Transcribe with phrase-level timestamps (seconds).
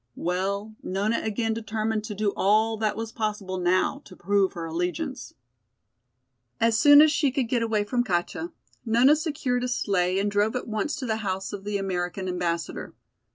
[0.17, 5.35] Well, Nona again determined to do all that was possible now to prove her allegiance.
[6.59, 8.51] As soon as she could get away from Katja,
[8.83, 12.95] Nona secured a sleigh and drove at once to the house of the American Ambassador.